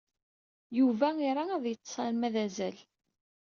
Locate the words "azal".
2.45-2.77